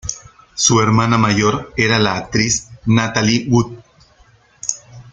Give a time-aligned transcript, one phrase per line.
[0.55, 3.75] Su hermana mayor era la actriz Natalie Wood.